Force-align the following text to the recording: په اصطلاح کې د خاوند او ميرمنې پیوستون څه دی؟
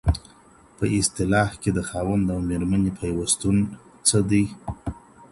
په 0.77 0.85
اصطلاح 0.99 1.49
کې 1.61 1.69
د 1.73 1.79
خاوند 1.89 2.25
او 2.33 2.39
ميرمنې 2.49 2.91
پیوستون 2.99 3.57
څه 4.07 4.17
دی؟ 4.29 4.43